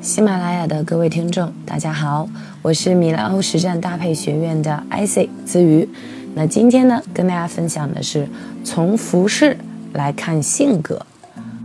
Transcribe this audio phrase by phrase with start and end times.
[0.00, 2.28] 喜马拉雅的各位听众，大家好，
[2.62, 5.88] 我是米兰欧实战搭配学院的 IC 子瑜。
[6.34, 8.28] 那今天呢，跟大家分享的是
[8.62, 9.56] 从服饰
[9.92, 11.04] 来看性格。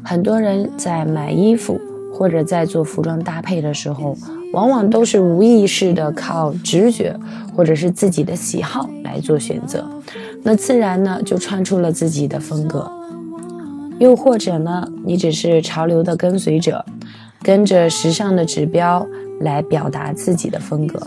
[0.03, 1.79] 很多人在买衣服
[2.11, 4.17] 或者在做服装搭配的时候，
[4.53, 7.15] 往往都是无意识的靠直觉
[7.55, 9.87] 或者是自己的喜好来做选择，
[10.43, 12.89] 那自然呢就穿出了自己的风格。
[13.99, 16.85] 又或者呢，你只是潮流的跟随者。
[17.41, 19.07] 跟着时尚的指标
[19.39, 20.99] 来表达自己的风格，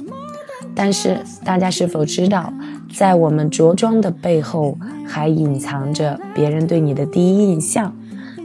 [0.74, 2.50] 但是大家是否知道，
[2.96, 7.94] 在我们着装的背后，还隐藏着别人对你的第一印象、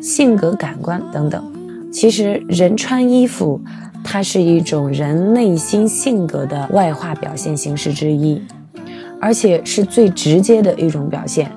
[0.01, 1.41] 性格、感官等等。
[1.91, 3.59] 其实，人穿衣服，
[4.03, 8.41] 它是一种人内心性格的外化表现形式之一，
[9.19, 11.51] 而且是最直接的一种表现。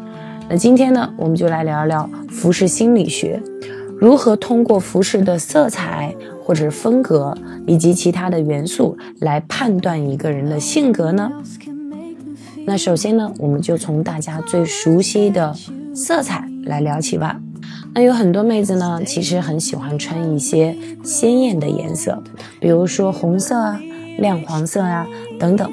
[0.49, 3.43] 那今天呢，我们就来聊聊服饰心理学。
[3.99, 11.31] 如何通过服饰的色彩或者风格以及其他的元素来判断一个人的性格呢？
[12.65, 15.55] 那首先呢，我们就从大家最熟悉的
[15.95, 17.39] 色彩来聊起吧。
[17.93, 22.23] 那有很多妹子呢，其实很喜欢穿一些鲜艳的颜色，
[22.61, 23.81] 比如说红色啊、
[24.19, 25.07] 亮黄色啊
[25.39, 25.71] 等等。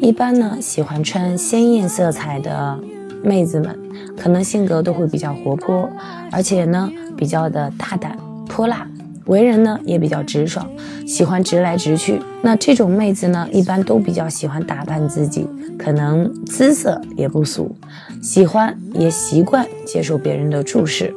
[0.00, 2.78] 一般呢，喜欢穿鲜艳色彩的
[3.22, 3.78] 妹子们。
[4.16, 5.88] 可能性格都会比较活泼，
[6.30, 8.16] 而且呢比较的大胆
[8.48, 8.88] 泼辣，
[9.26, 10.66] 为人呢也比较直爽，
[11.06, 12.18] 喜欢直来直去。
[12.40, 15.46] 那这种妹子呢，一般都比较喜欢打扮自己，
[15.78, 17.76] 可能姿色也不俗，
[18.22, 21.14] 喜欢也习惯接受别人的注视，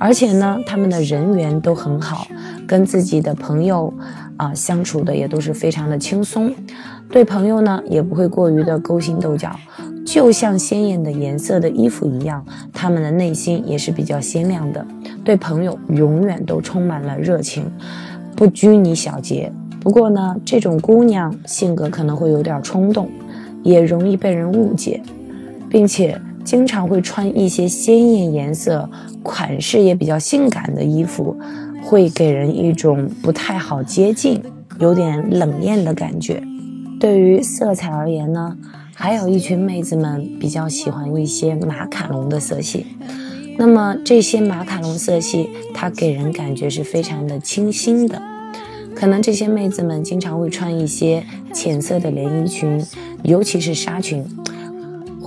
[0.00, 2.26] 而且呢，他们的人缘都很好，
[2.66, 3.92] 跟自己的朋友
[4.38, 6.50] 啊相处的也都是非常的轻松，
[7.10, 9.54] 对朋友呢也不会过于的勾心斗角。
[10.06, 12.42] 就像鲜艳的颜色的衣服一样，
[12.72, 14.84] 他们的内心也是比较鲜亮的，
[15.22, 17.70] 对朋友永远都充满了热情，
[18.34, 19.52] 不拘泥小节。
[19.80, 23.10] 不过呢，这种姑娘性格可能会有点冲动，
[23.62, 25.02] 也容易被人误解，
[25.68, 28.88] 并且经常会穿一些鲜艳颜色、
[29.22, 31.36] 款式也比较性感的衣服，
[31.82, 34.42] 会给人一种不太好接近、
[34.78, 36.42] 有点冷艳的感觉。
[36.98, 38.56] 对于色彩而言呢？
[38.92, 42.84] 还有一群妹子们比较喜欢一些马卡龙的色系，
[43.56, 48.20] 那么这些马卡龙色系，它给人感觉是非常的清新的。
[48.94, 51.24] 可能这些妹子们经常会穿一些
[51.54, 52.84] 浅色的连衣裙，
[53.22, 54.22] 尤其是纱裙，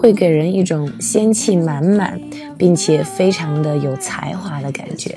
[0.04, 2.20] 会给人一种仙气满满，
[2.58, 5.16] 并且非常的有才华的感觉。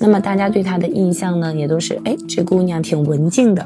[0.00, 3.64] 那么大家对她的印象呢，也都是哎，这姑娘挺文静的。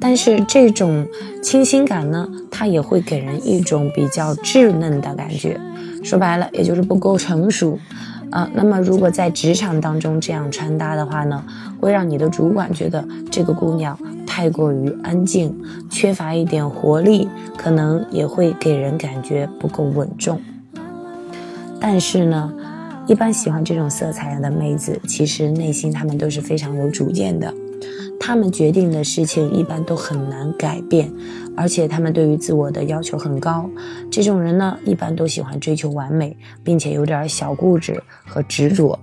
[0.00, 1.06] 但是这种
[1.42, 5.60] 清新感呢，它也会给人一种比较稚嫩的感觉，
[6.02, 7.78] 说白了，也就是不够成熟
[8.30, 8.48] 啊。
[8.54, 11.44] 那么如果在职场当中这样穿搭的话呢，
[11.78, 13.98] 会让你的主管觉得这个姑娘
[14.34, 15.54] 太过于安静，
[15.90, 20.40] 缺乏一点活力，可能也会给人感觉不够稳重。
[21.78, 22.50] 但是呢，
[23.06, 27.52] 一般喜欢这种色彩的妹子，其实内心她们都是非常有主见的。
[28.18, 31.12] 她们决定的事情一般都很难改变，
[31.54, 33.68] 而且她们对于自我的要求很高。
[34.10, 36.34] 这种人呢，一般都喜欢追求完美，
[36.64, 38.98] 并且有点小固执和执着。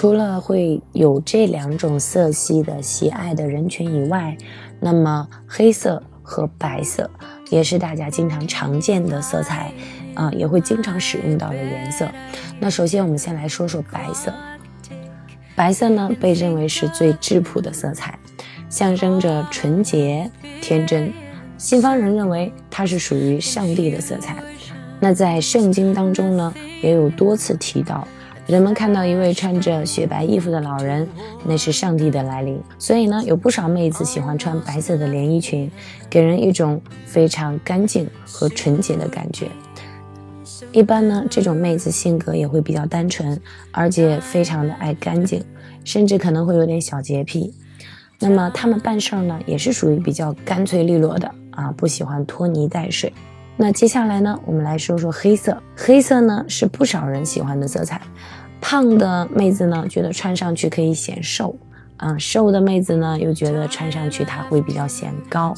[0.00, 4.34] 除了会有这两种色系的喜爱的人群以外，
[4.80, 7.10] 那么黑色和白色
[7.50, 9.70] 也是大家经常常见的色彩，
[10.14, 12.08] 啊，也会经常使用到的颜色。
[12.58, 14.32] 那首先我们先来说说白色。
[15.54, 18.18] 白色呢，被认为是最质朴的色彩，
[18.70, 20.30] 象征着纯洁、
[20.62, 21.12] 天真。
[21.58, 24.34] 西方人认为它是属于上帝的色彩。
[24.98, 28.08] 那在圣经当中呢，也有多次提到，
[28.50, 31.06] 人们看到一位穿着雪白衣服的老人，
[31.44, 32.60] 那是上帝的来临。
[32.80, 35.70] 所以呢，有不少妹子喜欢穿白色的连衣裙，
[36.10, 39.46] 给人一种非常干净和纯洁的感觉。
[40.72, 43.40] 一般呢，这种妹子性格也会比较单纯，
[43.70, 45.44] 而且非常的爱干净，
[45.84, 47.54] 甚至可能会有点小洁癖。
[48.18, 53.12] 那么她们办事儿呢，也是属于比较干脆利落的啊，不喜欢拖泥带水。
[53.56, 55.62] 那接下来呢，我们来说说黑色。
[55.76, 58.00] 黑色呢是不少人喜欢的色彩，
[58.60, 61.56] 胖的妹子呢觉得穿上去可以显瘦，
[61.96, 65.54] 啊，瘦的妹子呢又觉得穿上去它会比较显高。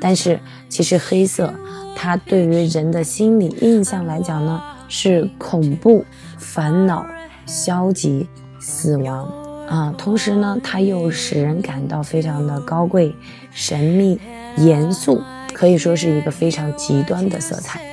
[0.00, 1.52] 但是其实黑色。
[1.94, 6.04] 它对于人的心理印象来讲呢，是恐怖、
[6.38, 7.06] 烦恼、
[7.46, 8.26] 消极、
[8.58, 9.28] 死亡
[9.68, 9.94] 啊。
[9.96, 13.14] 同时呢，它又使人感到非常的高贵、
[13.52, 14.18] 神秘、
[14.56, 15.22] 严肃，
[15.52, 17.91] 可以说是一个非常极端的色彩。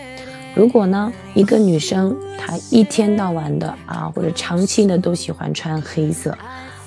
[0.60, 6.38] 如果呢，一个女生她一天到晚的啊，或者长期的都喜欢穿黑色，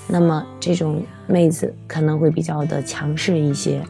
[0.07, 3.81] 那么这种妹子可能会比较的强势一些，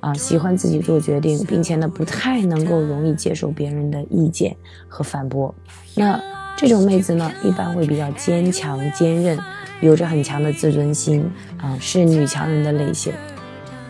[0.00, 4.56] 啊，喜欢自己做决定，并且呢，不太能够容易接受别人的意见
[4.88, 5.54] 和反驳。
[5.94, 6.18] 那
[6.56, 9.38] 这种妹子呢，一般会比较坚强坚韧，
[9.82, 13.12] 有着很强的自尊心啊，是女强人的类型。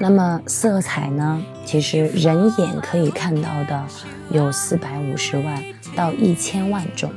[0.02, 1.44] 那么色彩呢？
[1.66, 3.84] 其实人眼可以看到的
[4.30, 5.62] 有四百五十万
[5.94, 7.12] 到一千万种。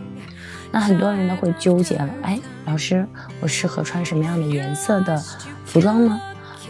[0.69, 3.07] 那很多人呢会纠结了，哎，老师，
[3.39, 5.18] 我适合穿什么样的颜色的
[5.63, 6.19] 服装呢？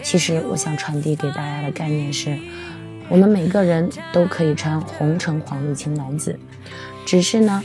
[0.04, 2.38] 其实我想传递给大家的概念是，
[3.08, 6.38] 我们每个人都可以穿红橙黄绿青蓝紫，
[7.04, 7.60] 只是呢，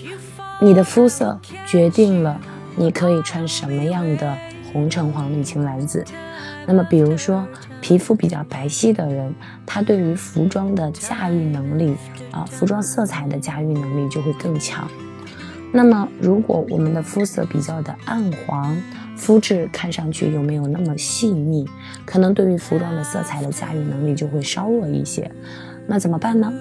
[0.59, 2.41] 你的肤色决定了
[2.75, 4.35] 你可以穿什么样的
[4.71, 6.03] 红橙黄绿青蓝紫。
[6.65, 7.47] 那么，比如说。
[7.81, 9.33] 皮肤比较白皙的人，
[9.65, 11.95] 他对于服装的驾驭能力
[12.29, 14.85] 啊，服装色彩的驾驭能力就会更强。
[15.71, 18.75] 那么，如果我们的肤色比较的暗黄，
[19.15, 21.65] 肤质看上去又没有那么细腻，
[22.05, 25.31] 可能对于服装的色彩的驾驭能力就会稍弱一些。
[25.87, 26.51] 那怎么办呢？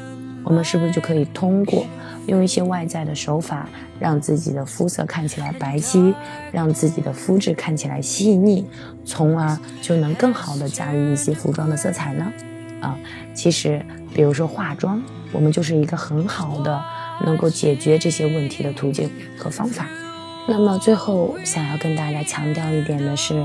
[0.45, 1.85] 我们是不是就可以通过
[2.27, 3.69] 用一些外在的手法，
[3.99, 6.15] 让自己的肤色看起来白皙，
[6.53, 8.67] 让自己的肤质看起来细腻，
[9.05, 12.33] 从而就能更好的驾驭一些服装的色彩呢？
[12.81, 12.97] 啊，
[13.35, 15.03] 其实比如说化妆，
[15.33, 16.81] 我们就是一个很好的
[17.27, 19.87] 能够解决这些问题的途径和方法。
[20.47, 23.45] 那么最后想要跟大家强调一点的是，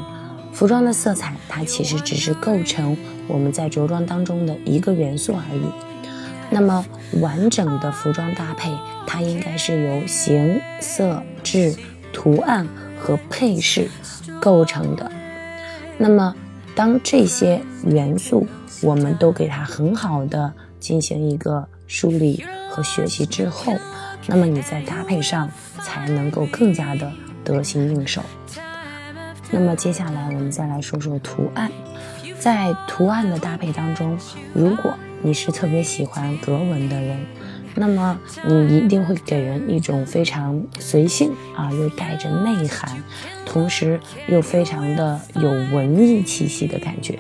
[0.52, 2.96] 服装的色彩它其实只是构成
[3.28, 5.93] 我们在着装当中的一个元素而已。
[6.54, 6.86] 那么
[7.20, 8.72] 完整的服装搭配，
[9.08, 11.74] 它应该是由形、色、质、
[12.14, 13.90] 图案和配饰
[14.40, 15.12] 构成的。
[15.98, 16.36] 那么，
[16.76, 18.46] 当这些元素
[18.84, 23.74] 我们都给它很好的进行一个梳理和学习之后，
[24.28, 25.50] 那么你在搭配上
[25.82, 27.12] 才能够更加的
[27.44, 28.22] 得心应手。
[29.50, 31.72] 那么接下来我们再来说说图案，
[32.38, 34.16] 在图案的搭配当中，
[34.54, 37.18] 如果你是特别喜欢格纹的人，
[37.76, 43.02] 那么你一定会给人一种非常随性啊，又带着内涵，
[43.46, 47.18] 同时又非常的有文艺气息的感觉。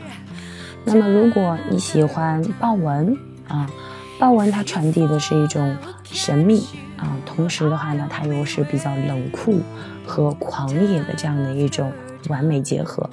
[0.83, 3.17] 那么如果你喜欢豹纹
[3.47, 3.69] 啊，
[4.19, 6.65] 豹纹它传递的是一种神秘
[6.97, 9.61] 啊，同时的话呢，它又是比较冷酷
[10.05, 11.89] 和狂野的这样的一种
[12.27, 13.09] 完美结合。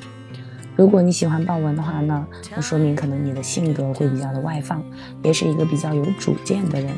[0.81, 4.83] 如果你喜欢豹纹的话呢，那说明可能你的性格会比较的外放，
[5.23, 6.91] 也是一个比较有主见的人。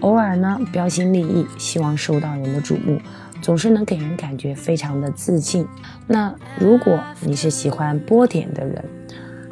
[0.00, 2.98] 偶尔呢标新立异，希望受到人的瞩目，
[3.42, 5.68] 总是能给人感觉非常的自信。
[6.06, 8.82] 那如果你是喜欢波点的人，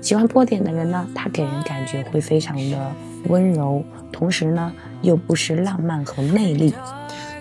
[0.00, 2.90] 喜欢波点的人呢，他给人感觉会非常的
[3.28, 4.72] 温柔，同时呢
[5.02, 6.72] 又不失浪漫和魅力。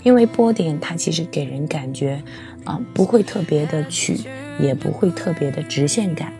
[0.04, 2.22] 因为波点它其实给人感觉
[2.66, 4.20] 啊不会特别的去。
[4.60, 6.34] 也不会特别的直线感，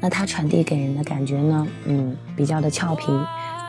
[0.00, 3.06] 那它传递给人的感觉呢，嗯，比较的俏皮，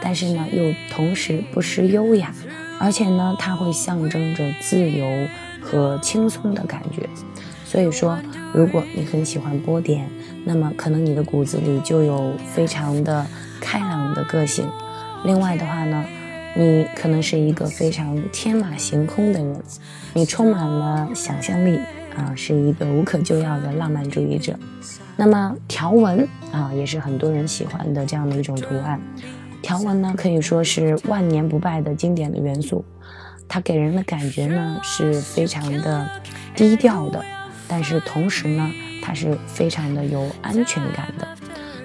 [0.02, 2.32] 但是呢又同时不失优雅，
[2.80, 5.08] 而且呢它会象征着自由
[5.62, 7.08] 和轻松的感觉。
[7.66, 8.20] 所以说，
[8.54, 10.10] 如果你很喜欢波点，
[10.44, 13.26] 那么可能你的骨子里就有非常的
[13.62, 14.68] 开朗的个性。
[15.24, 16.04] 另外的话呢，
[16.56, 19.62] 你可能是一个非常天马行空的人，
[20.14, 21.80] 你充满了想象力。
[22.16, 24.58] 啊，是一个无可救药的浪漫主义者。
[25.16, 29.00] 那么条纹啊，也是很多人喜欢的这样的一种图案。
[29.62, 32.84] 条纹呢，可以说是万年不败的经典的元素。
[33.48, 36.08] 它给人的感觉呢，是非常的
[36.56, 37.24] 低调的，
[37.68, 41.28] 但是同时呢，它是非常的有安全感的。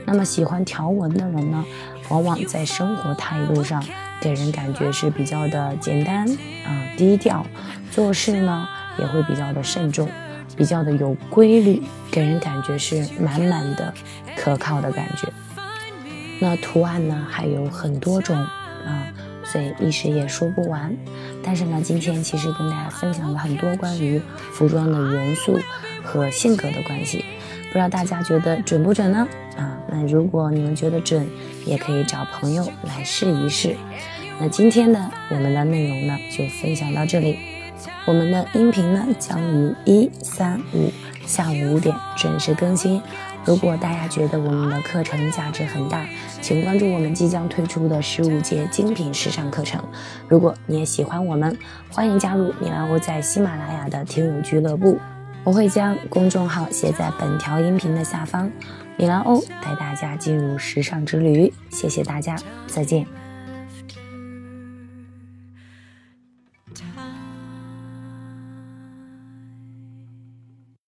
[0.04, 1.64] 那么喜欢条纹的人呢，
[2.10, 3.82] 往往在生活态度上
[4.20, 6.28] 给人感觉是比较的简单
[6.66, 7.44] 啊，低调，
[7.90, 10.08] 做事呢也会比较的慎重。
[10.56, 11.82] 比较的有规律，
[12.12, 13.92] 给人感觉是满满的
[14.36, 15.26] 可靠的感觉。
[16.38, 19.08] 那图案呢还有很多种啊，
[19.42, 20.94] 所以一时也说不完。
[21.42, 24.20] 但是呢，今天其实跟大家分享了很多关于
[24.52, 25.58] 服装的元素
[26.04, 27.24] 和性格的关系，
[27.68, 29.26] 不知道大家觉得准不准呢？
[29.56, 31.26] 啊，那如果你们觉得准，
[31.64, 33.74] 也可以找朋友来试一试。
[34.38, 37.53] 那今天呢，我们的内容呢就分享到这里。
[38.06, 40.90] 我们的音频呢将于一三五
[41.26, 43.00] 下午五点准时更新。
[43.44, 46.06] 如果大家觉得我们的课程价值很大，
[46.40, 49.82] 请关注我们即将推出的十五节精品时尚课程。
[50.28, 51.54] 如果你也喜欢我们，
[51.90, 54.98] 欢迎加入米兰欧在喜马拉雅的听友俱乐部。
[55.42, 58.50] 我会将公众号写在本条音频的下方。
[58.96, 61.52] 米兰欧带大家进入时尚之旅。
[61.68, 63.23] 谢谢大家，再见。